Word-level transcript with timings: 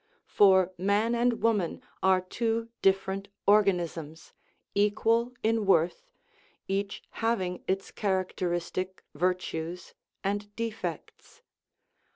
For 0.25 0.73
man 0.79 1.13
and 1.13 1.43
woman 1.43 1.79
are 2.01 2.21
two 2.21 2.69
differ 2.81 3.11
ent 3.11 3.27
organisms, 3.45 4.33
equal 4.73 5.35
in 5.43 5.63
worth, 5.67 6.07
each 6.67 7.03
having 7.21 7.63
its 7.67 7.91
charac 7.91 8.33
teristic 8.33 9.01
virtues 9.13 9.93
and 10.23 10.55
defects. 10.55 11.43